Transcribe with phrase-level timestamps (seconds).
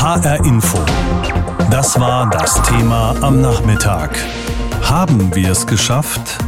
[0.00, 0.78] HR Info.
[1.70, 4.16] Das war das Thema am Nachmittag.
[4.82, 6.38] Haben wir es geschafft?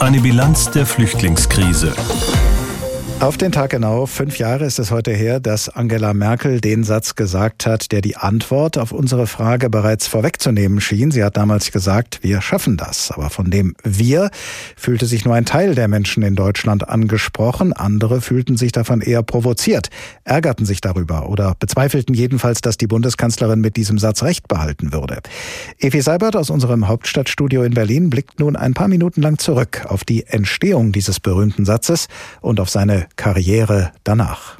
[0.00, 1.94] Eine Bilanz der Flüchtlingskrise.
[3.18, 7.14] Auf den Tag genau, fünf Jahre ist es heute her, dass Angela Merkel den Satz
[7.14, 11.10] gesagt hat, der die Antwort auf unsere Frage bereits vorwegzunehmen schien.
[11.10, 13.10] Sie hat damals gesagt, wir schaffen das.
[13.10, 14.30] Aber von dem wir
[14.76, 17.72] fühlte sich nur ein Teil der Menschen in Deutschland angesprochen.
[17.72, 19.88] Andere fühlten sich davon eher provoziert,
[20.24, 25.20] ärgerten sich darüber oder bezweifelten jedenfalls, dass die Bundeskanzlerin mit diesem Satz recht behalten würde.
[25.78, 30.04] Evi Seibert aus unserem Hauptstadtstudio in Berlin blickt nun ein paar Minuten lang zurück auf
[30.04, 32.08] die Entstehung dieses berühmten Satzes
[32.42, 34.58] und auf seine Karriere danach.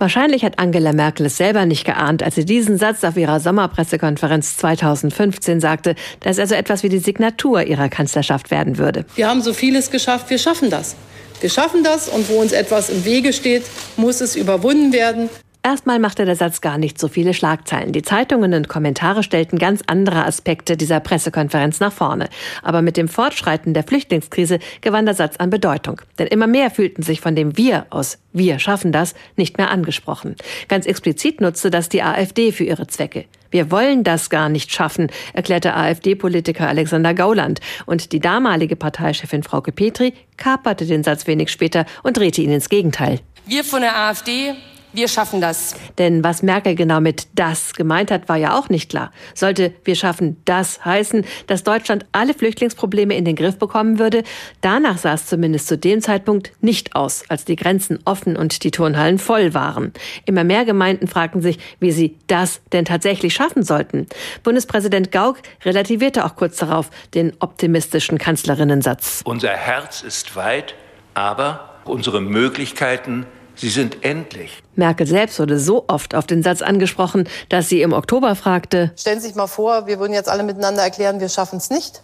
[0.00, 4.56] Wahrscheinlich hat Angela Merkel es selber nicht geahnt, als sie diesen Satz auf ihrer Sommerpressekonferenz
[4.56, 9.04] 2015 sagte, dass er so etwas wie die Signatur ihrer Kanzlerschaft werden würde.
[9.14, 10.96] Wir haben so vieles geschafft, wir schaffen das.
[11.42, 13.64] Wir schaffen das und wo uns etwas im Wege steht,
[13.98, 15.28] muss es überwunden werden.
[15.62, 17.92] Erstmal machte der Satz gar nicht so viele Schlagzeilen.
[17.92, 22.30] Die Zeitungen und Kommentare stellten ganz andere Aspekte dieser Pressekonferenz nach vorne.
[22.62, 26.00] Aber mit dem Fortschreiten der Flüchtlingskrise gewann der Satz an Bedeutung.
[26.18, 30.34] Denn immer mehr fühlten sich von dem Wir aus Wir schaffen das nicht mehr angesprochen.
[30.68, 33.26] Ganz explizit nutzte das die AfD für ihre Zwecke.
[33.50, 37.60] Wir wollen das gar nicht schaffen, erklärte AfD-Politiker Alexander Gauland.
[37.84, 42.70] Und die damalige Parteichefin Frauke Petri kaperte den Satz wenig später und drehte ihn ins
[42.70, 43.20] Gegenteil.
[43.46, 44.54] Wir von der AfD
[44.92, 45.74] wir schaffen das.
[45.98, 49.12] Denn was Merkel genau mit das gemeint hat, war ja auch nicht klar.
[49.34, 54.22] Sollte wir schaffen das heißen, dass Deutschland alle Flüchtlingsprobleme in den Griff bekommen würde?
[54.60, 58.70] Danach sah es zumindest zu dem Zeitpunkt nicht aus, als die Grenzen offen und die
[58.70, 59.92] Turnhallen voll waren.
[60.26, 64.06] Immer mehr Gemeinden fragten sich, wie sie das denn tatsächlich schaffen sollten.
[64.42, 69.22] Bundespräsident Gauck relativierte auch kurz darauf den optimistischen Kanzlerinnensatz.
[69.24, 70.74] Unser Herz ist weit,
[71.14, 73.26] aber unsere Möglichkeiten
[73.60, 74.62] Sie sind endlich.
[74.74, 79.20] Merkel selbst wurde so oft auf den Satz angesprochen, dass sie im Oktober fragte: Stellen
[79.20, 82.00] Sie sich mal vor, wir würden jetzt alle miteinander erklären, wir schaffen es nicht.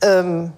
[0.00, 0.52] Ähm,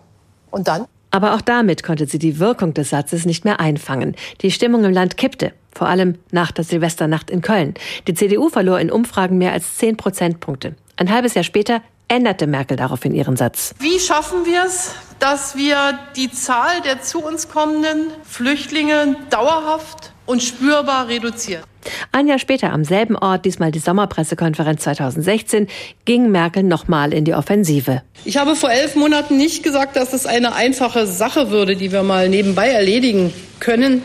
[0.50, 0.84] und dann?
[1.10, 4.16] Aber auch damit konnte sie die Wirkung des Satzes nicht mehr einfangen.
[4.42, 7.72] Die Stimmung im Land kippte, vor allem nach der Silvesternacht in Köln.
[8.06, 10.76] Die CDU verlor in Umfragen mehr als zehn Prozentpunkte.
[10.96, 13.74] Ein halbes Jahr später änderte Merkel daraufhin ihren Satz.
[13.78, 20.42] Wie schaffen wir es, dass wir die Zahl der zu uns kommenden Flüchtlinge dauerhaft und
[20.42, 21.62] spürbar reduzieren?
[22.12, 25.68] Ein Jahr später, am selben Ort, diesmal die Sommerpressekonferenz 2016,
[26.04, 28.02] ging Merkel nochmal in die Offensive.
[28.26, 32.02] Ich habe vor elf Monaten nicht gesagt, dass es eine einfache Sache würde, die wir
[32.02, 34.02] mal nebenbei erledigen können.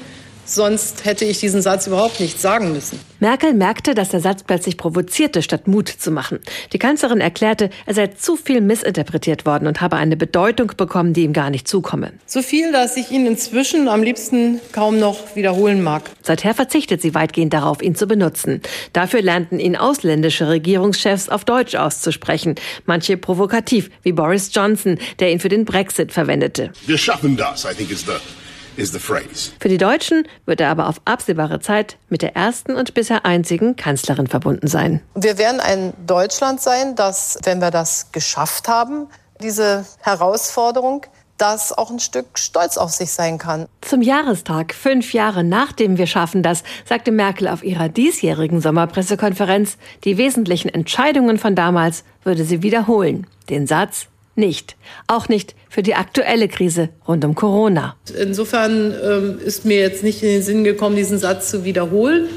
[0.53, 2.99] Sonst hätte ich diesen Satz überhaupt nicht sagen müssen.
[3.19, 6.41] Merkel merkte, dass der Satz plötzlich provozierte, statt Mut zu machen.
[6.73, 11.23] Die Kanzlerin erklärte, er sei zu viel missinterpretiert worden und habe eine Bedeutung bekommen, die
[11.23, 12.11] ihm gar nicht zukomme.
[12.27, 16.03] So viel, dass ich ihn inzwischen am liebsten kaum noch wiederholen mag.
[16.21, 18.61] Seither verzichtet sie weitgehend darauf, ihn zu benutzen.
[18.91, 22.53] Dafür lernten ihn ausländische Regierungschefs auf Deutsch auszusprechen.
[22.85, 26.71] Manche provokativ, wie Boris Johnson, der ihn für den Brexit verwendete.
[26.85, 28.42] Wir schaffen das, I think is the
[28.75, 33.75] für die Deutschen wird er aber auf absehbare Zeit mit der ersten und bisher einzigen
[33.75, 35.01] Kanzlerin verbunden sein.
[35.15, 39.07] Wir werden ein Deutschland sein, das, wenn wir das geschafft haben,
[39.41, 41.05] diese Herausforderung,
[41.37, 43.67] das auch ein Stück stolz auf sich sein kann.
[43.81, 50.17] Zum Jahrestag, fünf Jahre nachdem wir schaffen das, sagte Merkel auf ihrer diesjährigen Sommerpressekonferenz, die
[50.17, 53.27] wesentlichen Entscheidungen von damals würde sie wiederholen.
[53.49, 54.77] Den Satz, nicht.
[55.07, 57.95] Auch nicht für die aktuelle Krise rund um Corona.
[58.15, 62.29] Insofern ähm, ist mir jetzt nicht in den Sinn gekommen, diesen Satz zu wiederholen.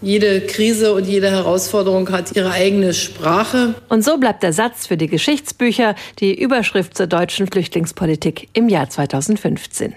[0.00, 3.74] Jede Krise und jede Herausforderung hat ihre eigene Sprache.
[3.90, 8.88] Und so bleibt der Satz für die Geschichtsbücher die Überschrift zur deutschen Flüchtlingspolitik im Jahr
[8.88, 9.94] 2015.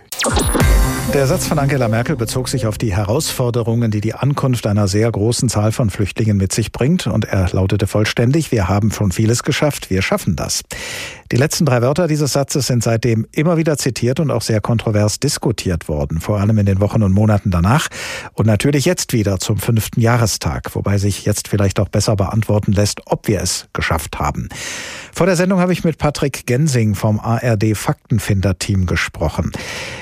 [1.16, 5.10] Der Satz von Angela Merkel bezog sich auf die Herausforderungen, die die Ankunft einer sehr
[5.10, 7.08] großen Zahl von Flüchtlingen mit sich bringt.
[7.08, 10.64] Und er lautete vollständig, wir haben schon vieles geschafft, wir schaffen das.
[11.32, 15.20] Die letzten drei Wörter dieses Satzes sind seitdem immer wieder zitiert und auch sehr kontrovers
[15.20, 17.88] diskutiert worden, vor allem in den Wochen und Monaten danach
[18.34, 23.02] und natürlich jetzt wieder zum fünften Jahrestag, wobei sich jetzt vielleicht auch besser beantworten lässt,
[23.08, 24.50] ob wir es geschafft haben.
[25.14, 29.52] Vor der Sendung habe ich mit Patrick Gensing vom ARD Faktenfinder-Team gesprochen.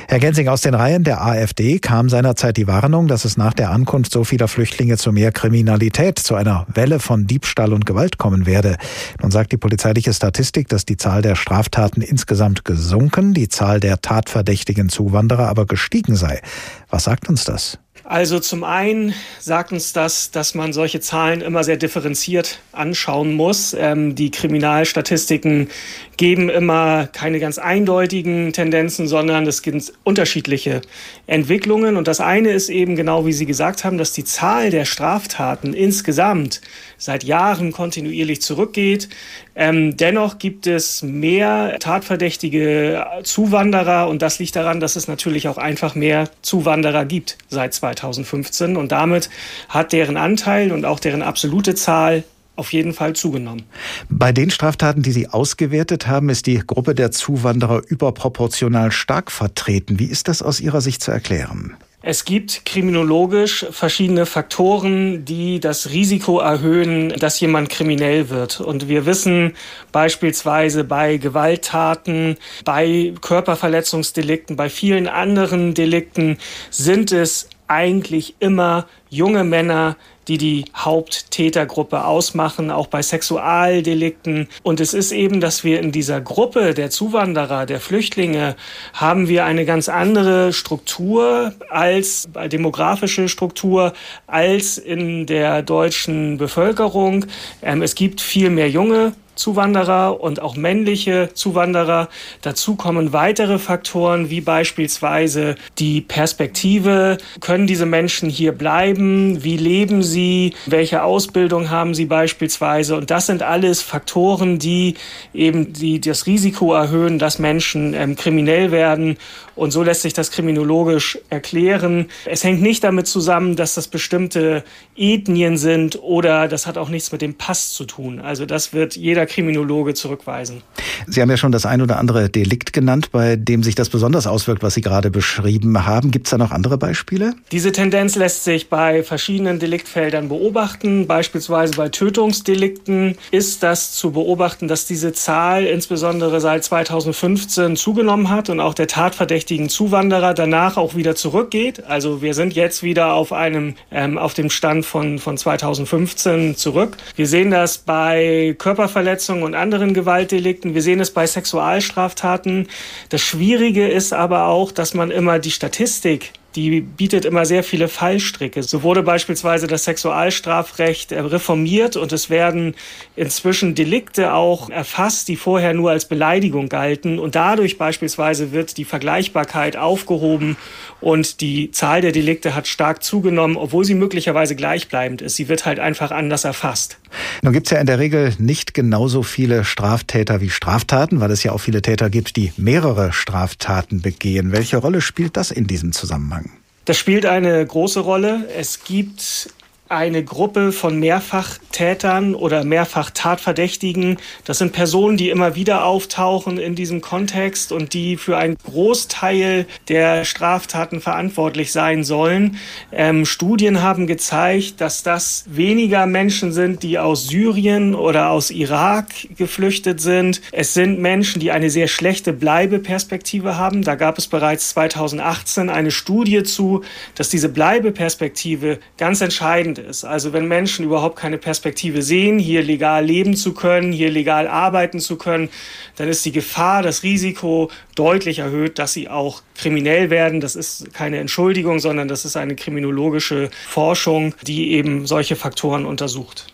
[0.09, 3.71] Herr Gensing, aus den Reihen der AfD kam seinerzeit die Warnung, dass es nach der
[3.71, 8.45] Ankunft so vieler Flüchtlinge zu mehr Kriminalität, zu einer Welle von Diebstahl und Gewalt kommen
[8.45, 8.77] werde.
[9.21, 14.01] Nun sagt die polizeiliche Statistik, dass die Zahl der Straftaten insgesamt gesunken, die Zahl der
[14.01, 16.41] tatverdächtigen Zuwanderer aber gestiegen sei.
[16.89, 17.79] Was sagt uns das?
[18.05, 23.73] Also zum einen sagt uns das, dass man solche Zahlen immer sehr differenziert anschauen muss.
[23.79, 25.69] Ähm, die Kriminalstatistiken
[26.17, 30.81] geben immer keine ganz eindeutigen Tendenzen, sondern es gibt unterschiedliche
[31.27, 31.95] Entwicklungen.
[31.95, 35.73] Und das eine ist eben genau, wie Sie gesagt haben, dass die Zahl der Straftaten
[35.73, 36.59] insgesamt
[36.97, 39.09] seit Jahren kontinuierlich zurückgeht.
[39.55, 45.57] Ähm, dennoch gibt es mehr tatverdächtige Zuwanderer und das liegt daran, dass es natürlich auch
[45.57, 49.29] einfach mehr Zuwanderer gibt seit 2015 und damit
[49.69, 52.23] hat deren Anteil und auch deren absolute Zahl
[52.55, 53.63] auf jeden Fall zugenommen.
[54.09, 59.99] Bei den Straftaten, die Sie ausgewertet haben, ist die Gruppe der Zuwanderer überproportional stark vertreten.
[59.99, 61.75] Wie ist das aus Ihrer Sicht zu erklären?
[62.05, 68.59] Es gibt kriminologisch verschiedene Faktoren, die das Risiko erhöhen, dass jemand kriminell wird.
[68.59, 69.53] Und wir wissen
[69.93, 72.35] beispielsweise bei Gewalttaten,
[72.65, 79.95] bei Körperverletzungsdelikten, bei vielen anderen Delikten sind es eigentlich immer junge Männer,
[80.27, 84.47] die die Haupttätergruppe ausmachen, auch bei Sexualdelikten.
[84.63, 88.55] Und es ist eben, dass wir in dieser Gruppe der Zuwanderer, der Flüchtlinge,
[88.93, 93.93] haben wir eine ganz andere Struktur als demografische Struktur
[94.27, 97.25] als in der deutschen Bevölkerung.
[97.61, 102.09] Ähm, es gibt viel mehr junge Zuwanderer und auch männliche Zuwanderer.
[102.41, 107.17] Dazu kommen weitere Faktoren wie beispielsweise die Perspektive.
[107.39, 109.43] Können diese Menschen hier bleiben?
[109.43, 110.53] Wie leben sie?
[110.65, 112.95] Welche Ausbildung haben sie beispielsweise?
[112.95, 114.95] Und das sind alles Faktoren, die
[115.33, 119.17] eben die, das Risiko erhöhen, dass Menschen ähm, kriminell werden.
[119.55, 122.07] Und so lässt sich das kriminologisch erklären.
[122.25, 124.63] Es hängt nicht damit zusammen, dass das bestimmte
[124.95, 128.19] Ethnien sind oder das hat auch nichts mit dem Pass zu tun.
[128.19, 130.61] Also das wird jeder jeder Kriminologe zurückweisen.
[131.07, 134.27] Sie haben ja schon das ein oder andere Delikt genannt, bei dem sich das besonders
[134.27, 136.11] auswirkt, was Sie gerade beschrieben haben.
[136.11, 137.33] Gibt es da noch andere Beispiele?
[137.51, 141.07] Diese Tendenz lässt sich bei verschiedenen Deliktfeldern beobachten.
[141.07, 148.49] Beispielsweise bei Tötungsdelikten ist das zu beobachten, dass diese Zahl insbesondere seit 2015 zugenommen hat
[148.49, 151.83] und auch der tatverdächtigen Zuwanderer danach auch wieder zurückgeht.
[151.85, 156.97] Also wir sind jetzt wieder auf einem ähm, auf dem Stand von von 2015 zurück.
[157.15, 160.73] Wir sehen das bei Körperverletzungen Körperverletzungen und anderen Gewaltdelikten.
[160.73, 162.67] Wir sehen es bei Sexualstraftaten.
[163.09, 167.87] Das Schwierige ist aber auch, dass man immer die Statistik die bietet immer sehr viele
[167.87, 168.61] Fallstricke.
[168.61, 172.75] So wurde beispielsweise das Sexualstrafrecht äh, reformiert und es werden
[173.15, 177.17] inzwischen Delikte auch erfasst, die vorher nur als Beleidigung galten.
[177.17, 180.55] Und dadurch beispielsweise wird die Vergleichbarkeit aufgehoben
[181.01, 185.35] und die Zahl der Delikte hat stark zugenommen, obwohl sie möglicherweise gleichbleibend ist.
[185.35, 186.99] Sie wird halt einfach anders erfasst.
[187.41, 191.43] Nun gibt es ja in der Regel nicht genauso viele Straftäter wie Straftaten, weil es
[191.43, 194.51] ja auch viele Täter gibt, die mehrere Straftaten begehen.
[194.51, 196.51] Welche Rolle spielt das in diesem Zusammenhang?
[196.85, 198.47] Das spielt eine große Rolle.
[198.57, 199.49] Es gibt
[199.95, 204.17] eine Gruppe von Mehrfachtätern oder Mehrfachtatverdächtigen.
[204.45, 209.65] Das sind Personen, die immer wieder auftauchen in diesem Kontext und die für einen Großteil
[209.89, 212.57] der Straftaten verantwortlich sein sollen.
[212.91, 219.07] Ähm, Studien haben gezeigt, dass das weniger Menschen sind, die aus Syrien oder aus Irak
[219.37, 220.41] geflüchtet sind.
[220.51, 223.83] Es sind Menschen, die eine sehr schlechte Bleibeperspektive haben.
[223.83, 226.83] Da gab es bereits 2018 eine Studie zu,
[227.15, 230.03] dass diese Bleibeperspektive ganz entscheidend ist.
[230.03, 234.99] Also wenn Menschen überhaupt keine Perspektive sehen, hier legal leben zu können, hier legal arbeiten
[234.99, 235.49] zu können,
[235.95, 240.41] dann ist die Gefahr, das Risiko deutlich erhöht, dass sie auch kriminell werden.
[240.41, 246.47] Das ist keine Entschuldigung, sondern das ist eine kriminologische Forschung, die eben solche Faktoren untersucht.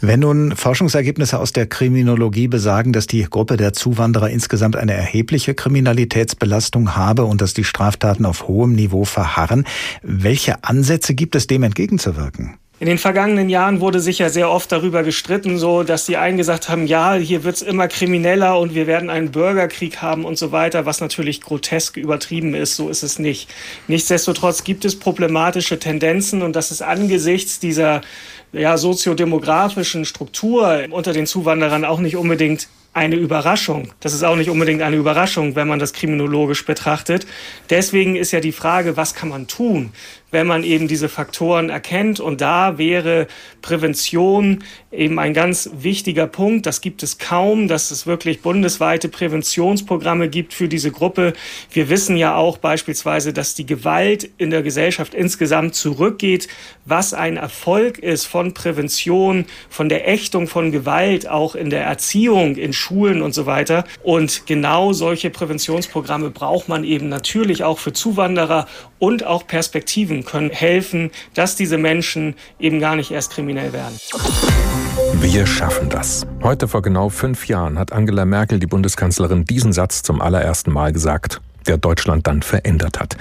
[0.00, 5.54] Wenn nun Forschungsergebnisse aus der Kriminologie besagen, dass die Gruppe der Zuwanderer insgesamt eine erhebliche
[5.54, 9.64] Kriminalitätsbelastung habe und dass die Straftaten auf hohem Niveau verharren,
[10.02, 12.58] welche Ansätze gibt es dem entgegenzuwirken?
[12.78, 16.68] In den vergangenen Jahren wurde sicher sehr oft darüber gestritten, so dass die einen gesagt
[16.68, 20.84] haben, ja, hier wird's immer krimineller und wir werden einen Bürgerkrieg haben und so weiter,
[20.84, 22.76] was natürlich grotesk übertrieben ist.
[22.76, 23.48] So ist es nicht.
[23.88, 28.02] Nichtsdestotrotz gibt es problematische Tendenzen und das ist angesichts dieser
[28.52, 33.92] ja, soziodemografischen Struktur unter den Zuwanderern auch nicht unbedingt eine Überraschung.
[34.00, 37.26] Das ist auch nicht unbedingt eine Überraschung, wenn man das kriminologisch betrachtet.
[37.68, 39.92] Deswegen ist ja die Frage, was kann man tun?
[40.30, 42.20] wenn man eben diese Faktoren erkennt.
[42.20, 43.26] Und da wäre
[43.62, 46.66] Prävention eben ein ganz wichtiger Punkt.
[46.66, 51.32] Das gibt es kaum, dass es wirklich bundesweite Präventionsprogramme gibt für diese Gruppe.
[51.70, 56.48] Wir wissen ja auch beispielsweise, dass die Gewalt in der Gesellschaft insgesamt zurückgeht,
[56.84, 62.56] was ein Erfolg ist von Prävention, von der Ächtung von Gewalt, auch in der Erziehung,
[62.56, 63.84] in Schulen und so weiter.
[64.02, 68.66] Und genau solche Präventionsprogramme braucht man eben natürlich auch für Zuwanderer
[68.98, 73.98] und auch Perspektiven können helfen, dass diese Menschen eben gar nicht erst kriminell werden.
[75.14, 76.26] Wir schaffen das.
[76.42, 80.92] Heute vor genau fünf Jahren hat Angela Merkel, die Bundeskanzlerin, diesen Satz zum allerersten Mal
[80.92, 83.16] gesagt der Deutschland dann verändert hat.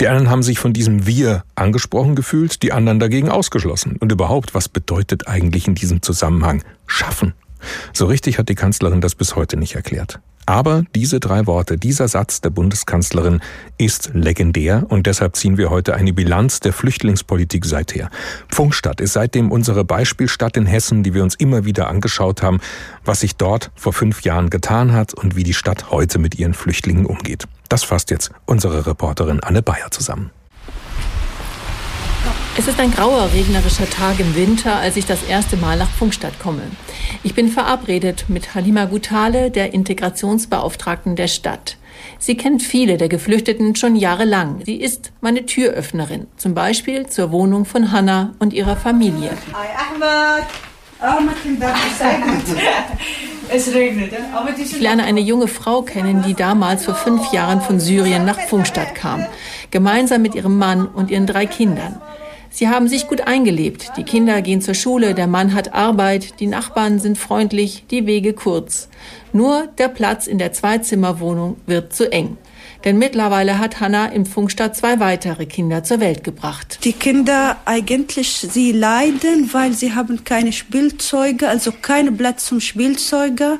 [0.00, 3.96] Die einen haben sich von diesem Wir angesprochen gefühlt, die anderen dagegen ausgeschlossen.
[3.98, 7.34] Und überhaupt, was bedeutet eigentlich in diesem Zusammenhang schaffen?
[7.92, 10.20] So richtig hat die Kanzlerin das bis heute nicht erklärt.
[10.48, 13.40] Aber diese drei Worte, dieser Satz der Bundeskanzlerin
[13.78, 18.10] ist legendär und deshalb ziehen wir heute eine Bilanz der Flüchtlingspolitik seither.
[18.48, 22.60] Pfungstadt ist seitdem unsere Beispielstadt in Hessen, die wir uns immer wieder angeschaut haben,
[23.04, 26.54] was sich dort vor fünf Jahren getan hat und wie die Stadt heute mit ihren
[26.54, 27.46] Flüchtlingen umgeht.
[27.68, 30.30] Das fasst jetzt unsere Reporterin Anne Bayer zusammen.
[32.58, 36.38] Es ist ein grauer, regnerischer Tag im Winter, als ich das erste Mal nach Funkstadt
[36.38, 36.62] komme.
[37.22, 41.76] Ich bin verabredet mit Halima Gutale, der Integrationsbeauftragten der Stadt.
[42.18, 44.62] Sie kennt viele der Geflüchteten schon jahrelang.
[44.64, 49.32] Sie ist meine Türöffnerin, zum Beispiel zur Wohnung von Hanna und ihrer Familie.
[49.52, 50.46] Hi Ahmed.
[53.52, 54.12] Es regnet.
[54.58, 58.94] Ich lerne eine junge Frau kennen, die damals vor fünf Jahren von Syrien nach Pfungstadt
[58.96, 59.24] kam,
[59.70, 62.00] gemeinsam mit ihrem Mann und ihren drei Kindern.
[62.56, 63.92] Sie haben sich gut eingelebt.
[63.98, 68.32] Die Kinder gehen zur Schule, der Mann hat Arbeit, die Nachbarn sind freundlich, die Wege
[68.32, 68.88] kurz.
[69.34, 72.38] Nur der Platz in der Zweizimmerwohnung wird zu eng.
[72.86, 76.78] Denn mittlerweile hat Hanna im Funkstadt zwei weitere Kinder zur Welt gebracht.
[76.84, 83.58] Die Kinder eigentlich, sie leiden, weil sie haben keine Spielzeuge, also keinen Platz zum Spielzeuge.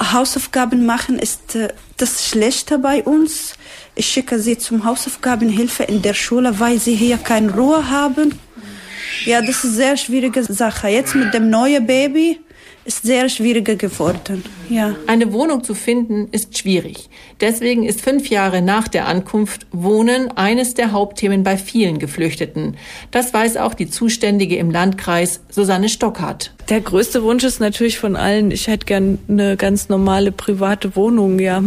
[0.00, 1.68] Hausaufgaben machen ist äh,
[1.98, 3.52] das Schlechte bei uns.
[4.00, 8.34] Ich schicke sie zum Hausaufgabenhilfe in der Schule, weil sie hier keine Ruhe haben.
[9.26, 10.88] Ja, das ist eine sehr schwierige Sache.
[10.88, 12.40] Jetzt mit dem neuen Baby
[12.86, 14.42] ist sehr schwieriger geworden.
[14.70, 14.96] Ja.
[15.06, 17.10] Eine Wohnung zu finden ist schwierig.
[17.42, 22.78] Deswegen ist fünf Jahre nach der Ankunft Wohnen eines der Hauptthemen bei vielen Geflüchteten.
[23.10, 26.54] Das weiß auch die Zuständige im Landkreis Susanne Stockhardt.
[26.70, 31.40] Der größte Wunsch ist natürlich von allen, ich hätte gern eine ganz normale private Wohnung,
[31.40, 31.64] ja.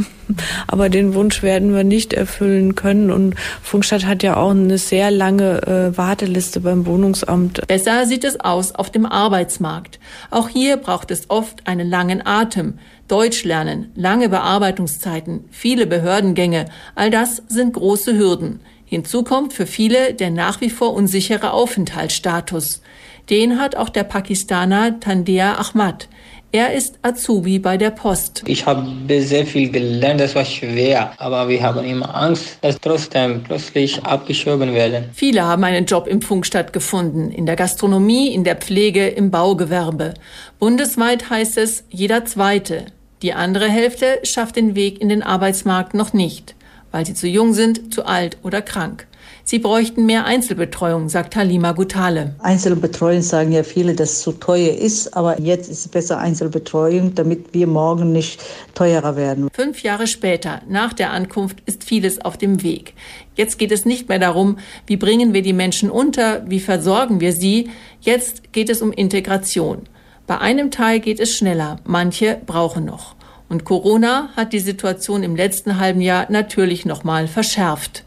[0.65, 3.11] Aber den Wunsch werden wir nicht erfüllen können.
[3.11, 7.67] Und Funkstadt hat ja auch eine sehr lange äh, Warteliste beim Wohnungsamt.
[7.67, 9.99] Besser sieht es aus auf dem Arbeitsmarkt.
[10.31, 12.79] Auch hier braucht es oft einen langen Atem.
[13.09, 18.61] Deutsch lernen, lange Bearbeitungszeiten, viele Behördengänge, all das sind große Hürden.
[18.85, 22.81] Hinzu kommt für viele der nach wie vor unsichere Aufenthaltsstatus.
[23.29, 26.09] Den hat auch der Pakistaner Tandea Ahmad.
[26.51, 28.43] Er ist Azubi bei der Post.
[28.45, 28.85] Ich habe
[29.21, 34.73] sehr viel gelernt, das war schwer, aber wir haben immer Angst, dass trotzdem plötzlich abgeschoben
[34.73, 35.05] werden.
[35.13, 40.13] Viele haben einen Job im Funkstadt gefunden, in der Gastronomie, in der Pflege, im Baugewerbe.
[40.59, 42.85] Bundesweit heißt es jeder Zweite.
[43.23, 46.53] Die andere Hälfte schafft den Weg in den Arbeitsmarkt noch nicht,
[46.91, 49.07] weil sie zu jung sind, zu alt oder krank.
[49.45, 52.33] Sie bräuchten mehr Einzelbetreuung, sagt Halima Gutale.
[52.39, 57.13] Einzelbetreuung sagen ja viele, dass es zu teuer ist, aber jetzt ist es besser Einzelbetreuung,
[57.13, 58.41] damit wir morgen nicht
[58.73, 59.49] teurer werden.
[59.51, 62.93] Fünf Jahre später, nach der Ankunft, ist vieles auf dem Weg.
[63.35, 67.33] Jetzt geht es nicht mehr darum, wie bringen wir die Menschen unter, wie versorgen wir
[67.33, 67.69] sie.
[67.99, 69.81] Jetzt geht es um Integration.
[70.25, 73.15] Bei einem Teil geht es schneller, manche brauchen noch.
[73.49, 78.02] Und Corona hat die Situation im letzten halben Jahr natürlich nochmal verschärft.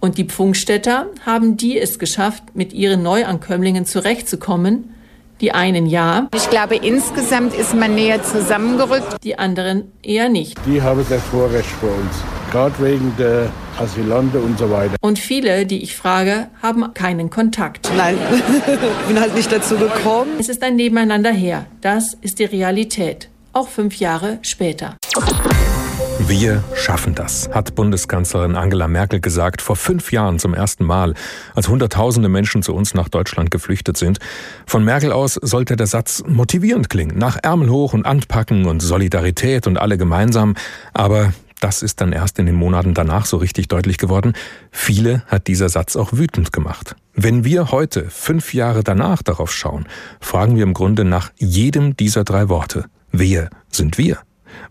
[0.00, 4.94] Und die Pfungstädter haben die es geschafft, mit ihren Neuankömmlingen zurechtzukommen.
[5.40, 6.28] Die einen ja.
[6.34, 9.22] Ich glaube, insgesamt ist man näher zusammengerückt.
[9.22, 10.58] Die anderen eher nicht.
[10.66, 12.14] Die haben das Vorrecht für uns.
[12.50, 14.96] Gerade wegen der Asylanten und so weiter.
[15.00, 17.90] Und viele, die ich frage, haben keinen Kontakt.
[17.96, 18.16] Nein,
[19.08, 20.32] bin halt nicht dazu gekommen.
[20.38, 21.66] Es ist ein Nebeneinander her.
[21.82, 23.28] Das ist die Realität.
[23.52, 24.96] Auch fünf Jahre später.
[26.26, 31.14] Wir schaffen das, hat Bundeskanzlerin Angela Merkel gesagt, vor fünf Jahren zum ersten Mal,
[31.54, 34.18] als Hunderttausende Menschen zu uns nach Deutschland geflüchtet sind.
[34.66, 39.66] Von Merkel aus sollte der Satz motivierend klingen, nach Ärmel hoch und anpacken und Solidarität
[39.66, 40.54] und alle gemeinsam.
[40.92, 44.34] Aber das ist dann erst in den Monaten danach so richtig deutlich geworden.
[44.70, 46.94] Viele hat dieser Satz auch wütend gemacht.
[47.14, 49.86] Wenn wir heute, fünf Jahre danach darauf schauen,
[50.20, 52.84] fragen wir im Grunde nach jedem dieser drei Worte.
[53.10, 54.18] Wer sind wir?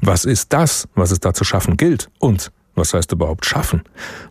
[0.02, 2.10] Was ist das, was es da zu schaffen gilt?
[2.20, 3.82] Und was heißt überhaupt schaffen?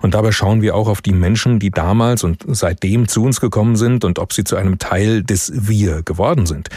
[0.01, 3.75] Und dabei schauen wir auch auf die Menschen, die damals und seitdem zu uns gekommen
[3.75, 6.69] sind und ob sie zu einem Teil des Wir geworden sind.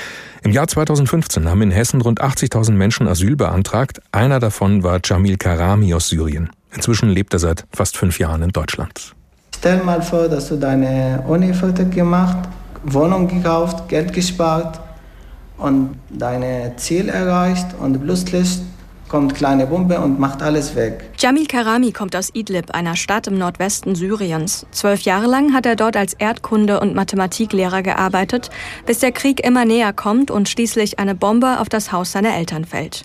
[0.41, 4.01] Im Jahr 2015 haben in Hessen rund 80.000 Menschen Asyl beantragt.
[4.11, 6.49] Einer davon war Jamil Karami aus Syrien.
[6.73, 9.15] Inzwischen lebt er seit fast fünf Jahren in Deutschland.
[9.55, 12.49] Stell mal vor, dass du deine Uni fertig gemacht,
[12.83, 14.79] Wohnung gekauft, Geld gespart
[15.59, 18.59] und deine Ziel erreicht und plötzlich
[19.09, 21.09] kommt kleine Bombe und macht alles weg.
[21.17, 24.65] Jamil Karami kommt aus Idlib, einer Stadt im Nordwesten Syriens.
[24.71, 28.51] Zwölf Jahre lang hat er dort als Erdkunde- und Mathematiklehrer gearbeitet,
[28.85, 32.65] bis der Krieg immer näher kommt und schließlich eine Bombe auf das Haus seiner Eltern
[32.65, 33.03] fällt.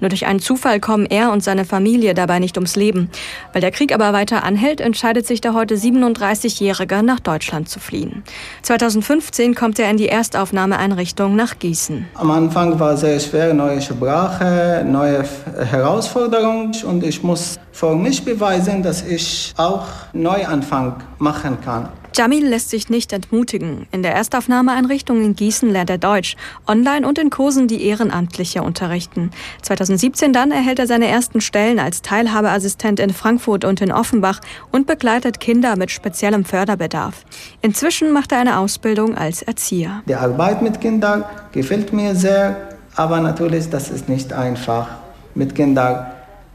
[0.00, 3.10] Nur durch einen Zufall kommen er und seine Familie dabei nicht ums Leben.
[3.52, 8.22] Weil der Krieg aber weiter anhält, entscheidet sich der heute 37-Jährige nach Deutschland zu fliehen.
[8.62, 12.06] 2015 kommt er in die Erstaufnahmeeinrichtung nach Gießen.
[12.14, 15.24] Am Anfang war sehr schwer, neue Sprache, neue
[15.70, 21.88] Herausforderungen und ich muss für mich beweisen, dass ich auch Neuanfang machen kann.
[22.14, 23.86] Jamil lässt sich nicht entmutigen.
[23.92, 26.36] In der Erstaufnahmeeinrichtung in Gießen lernt er Deutsch,
[26.66, 29.30] online und in Kursen, die Ehrenamtliche unterrichten.
[29.62, 34.40] 2017 dann erhält er seine ersten Stellen als Teilhabeassistent in Frankfurt und in Offenbach
[34.72, 37.24] und begleitet Kinder mit speziellem Förderbedarf.
[37.62, 40.02] Inzwischen macht er eine Ausbildung als Erzieher.
[40.08, 42.56] Die Arbeit mit Kindern gefällt mir sehr,
[42.96, 44.88] aber natürlich, das ist nicht einfach,
[45.36, 46.06] mit Kindern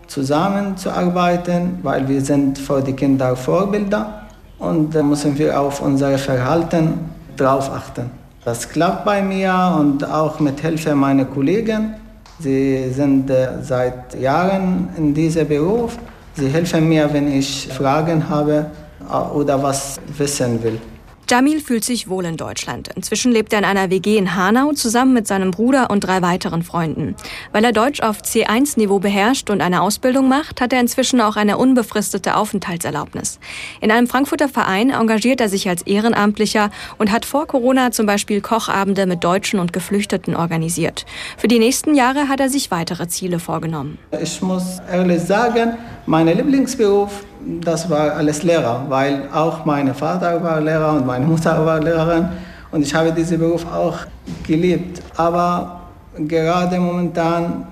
[0.07, 4.24] zusammenzuarbeiten, weil wir sind für die Kinder Vorbilder
[4.59, 6.99] und da müssen wir auf unser Verhalten
[7.37, 8.09] drauf achten.
[8.43, 11.95] Das klappt bei mir und auch mit Hilfe meiner Kollegen.
[12.39, 15.97] Sie sind äh, seit Jahren in diesem Beruf.
[16.35, 18.67] Sie helfen mir, wenn ich Fragen habe
[19.09, 20.79] äh, oder was wissen will.
[21.27, 22.89] Jamil fühlt sich wohl in Deutschland.
[22.95, 26.61] Inzwischen lebt er in einer WG in Hanau zusammen mit seinem Bruder und drei weiteren
[26.61, 27.15] Freunden.
[27.51, 31.57] Weil er Deutsch auf C1-Niveau beherrscht und eine Ausbildung macht, hat er inzwischen auch eine
[31.57, 33.39] unbefristete Aufenthaltserlaubnis.
[33.81, 38.41] In einem Frankfurter Verein engagiert er sich als Ehrenamtlicher und hat vor Corona zum Beispiel
[38.41, 41.07] Kochabende mit Deutschen und Geflüchteten organisiert.
[41.37, 43.97] Für die nächsten Jahre hat er sich weitere Ziele vorgenommen.
[44.21, 50.59] Ich muss ehrlich sagen, mein Lieblingsberuf das war alles Lehrer, weil auch mein Vater war
[50.61, 52.27] Lehrer und meine Mutter war Lehrerin
[52.71, 53.99] und ich habe diesen Beruf auch
[54.45, 55.01] geliebt.
[55.15, 55.81] Aber
[56.17, 57.65] gerade momentan,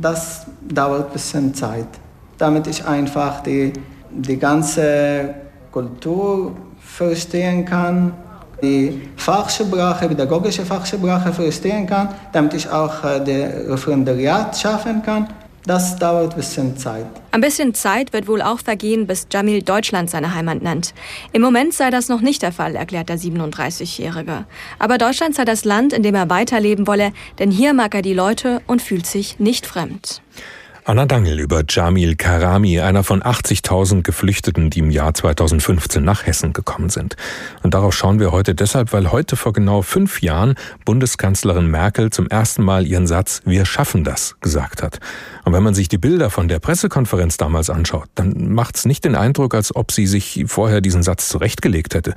[0.00, 1.88] das dauert ein bisschen Zeit,
[2.38, 3.72] damit ich einfach die,
[4.10, 5.34] die ganze
[5.70, 8.14] Kultur verstehen kann,
[8.62, 15.28] die Fachsprache, pädagogische Fachsprache verstehen kann, damit ich auch äh, das Referendariat schaffen kann.
[15.66, 17.06] Das dauert ein bisschen Zeit.
[17.32, 20.94] Ein bisschen Zeit wird wohl auch vergehen, bis Jamil Deutschland seine Heimat nennt.
[21.32, 24.46] Im Moment sei das noch nicht der Fall, erklärt der 37-Jährige.
[24.78, 28.14] Aber Deutschland sei das Land, in dem er weiterleben wolle, denn hier mag er die
[28.14, 30.22] Leute und fühlt sich nicht fremd.
[30.84, 36.54] Anna Dangel über Jamil Karami, einer von 80.000 Geflüchteten, die im Jahr 2015 nach Hessen
[36.54, 37.16] gekommen sind.
[37.62, 40.54] Und darauf schauen wir heute deshalb, weil heute vor genau fünf Jahren
[40.86, 45.00] Bundeskanzlerin Merkel zum ersten Mal ihren Satz Wir schaffen das gesagt hat.
[45.44, 49.04] Und wenn man sich die Bilder von der Pressekonferenz damals anschaut, dann macht es nicht
[49.04, 52.14] den Eindruck, als ob sie sich vorher diesen Satz zurechtgelegt hätte.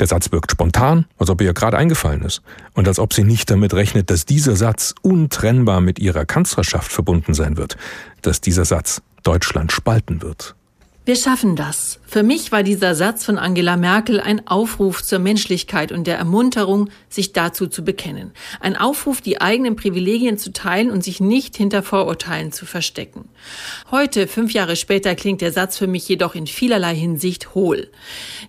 [0.00, 2.42] Der Satz wirkt spontan, als ob ihr gerade eingefallen ist.
[2.74, 7.32] Und als ob sie nicht damit rechnet, dass dieser Satz untrennbar mit ihrer Kanzlerschaft verbunden
[7.32, 7.76] sein wird
[8.22, 10.54] dass dieser Satz Deutschland spalten wird.
[11.04, 11.98] Wir schaffen das.
[12.06, 16.90] Für mich war dieser Satz von Angela Merkel ein Aufruf zur Menschlichkeit und der Ermunterung,
[17.08, 18.30] sich dazu zu bekennen.
[18.60, 23.30] Ein Aufruf, die eigenen Privilegien zu teilen und sich nicht hinter Vorurteilen zu verstecken.
[23.90, 27.90] Heute, fünf Jahre später, klingt der Satz für mich jedoch in vielerlei Hinsicht hohl.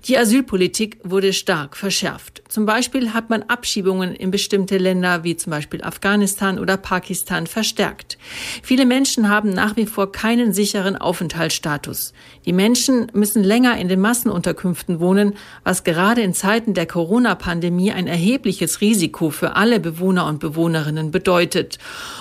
[0.06, 2.44] Die Asylpolitik wurde stark verschärft.
[2.50, 8.20] Zum Beispiel hat man Abschiebungen in bestimmte Länder wie zum Beispiel Afghanistan oder Pakistan verstärkt.
[8.62, 12.14] Viele Menschen haben nach wie vor keinen sicheren Aufenthaltsstatus.
[12.46, 18.08] Die Menschen müssen länger in den Massenunterkünften wohnen, was gerade in Zeiten der Corona-Pandemie ein
[18.08, 21.78] erhebliches Risiko für alle Bewohner und Bewohnerinnen bedeutet.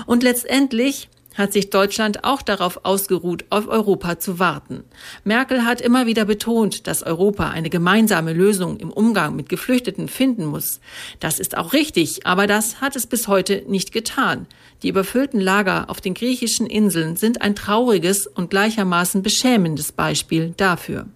[0.06, 4.85] Und letztendlich hat sich Deutschland auch darauf ausgeruht, auf Europa zu warten.
[5.25, 10.47] Merkel hat immer wieder betont, dass Europa eine gemeinsame Lösung im Umgang mit Geflüchteten finden
[10.47, 10.81] muss.
[11.21, 14.47] Das ist auch richtig, aber das hat es bis heute nicht getan.
[14.83, 21.07] Die überfüllten Lager auf den griechischen Inseln sind ein trauriges und gleichermaßen beschämendes Beispiel dafür.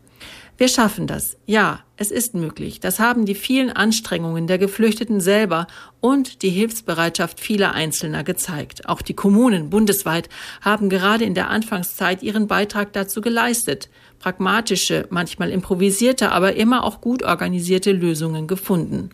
[0.59, 1.37] Wir schaffen das.
[1.45, 2.81] Ja, es ist möglich.
[2.81, 5.67] Das haben die vielen Anstrengungen der Geflüchteten selber
[6.01, 8.89] und die Hilfsbereitschaft vieler Einzelner gezeigt.
[8.89, 10.31] Auch die Kommunen bundesweit
[10.63, 17.03] haben gerade in der Anfangszeit ihren Beitrag dazu geleistet, pragmatische, manchmal improvisierte, aber immer auch
[17.03, 19.11] gut organisierte Lösungen gefunden.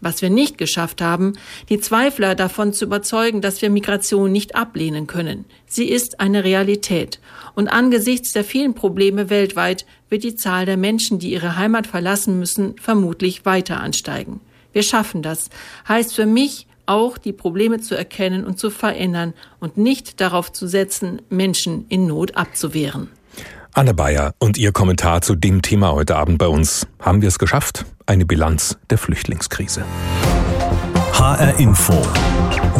[0.00, 1.34] Was wir nicht geschafft haben,
[1.68, 5.44] die Zweifler davon zu überzeugen, dass wir Migration nicht ablehnen können.
[5.66, 7.20] Sie ist eine Realität.
[7.54, 12.38] Und angesichts der vielen Probleme weltweit wird die Zahl der Menschen, die ihre Heimat verlassen
[12.38, 14.40] müssen, vermutlich weiter ansteigen.
[14.72, 15.48] Wir schaffen das.
[15.88, 20.66] Heißt für mich auch, die Probleme zu erkennen und zu verändern und nicht darauf zu
[20.66, 23.08] setzen, Menschen in Not abzuwehren.
[23.76, 26.86] Anne Bayer und ihr Kommentar zu dem Thema heute Abend bei uns.
[26.98, 27.84] Haben wir es geschafft?
[28.06, 29.84] Eine Bilanz der Flüchtlingskrise.
[31.12, 31.92] HR Info.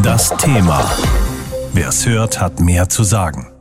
[0.03, 0.91] Das Thema.
[1.75, 3.53] Wer es hört, hat mehr zu sagen.